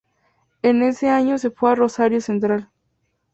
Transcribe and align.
En 0.63 0.81
ese 0.81 1.09
año 1.09 1.37
se 1.37 1.51
fue 1.51 1.69
a 1.69 1.75
Rosario 1.75 2.21
Central. 2.21 2.71